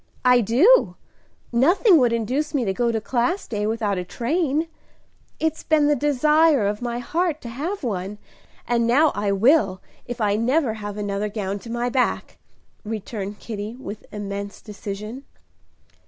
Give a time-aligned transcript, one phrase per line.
[0.25, 0.95] "I do!
[1.51, 4.67] Nothing would induce me to go to Class Day without a train.
[5.39, 8.17] It's been the desire of my heart to have one,
[8.67, 12.39] and now I will, if I never have another gown to my back!"
[12.83, 15.23] returned Kitty, with immense decision.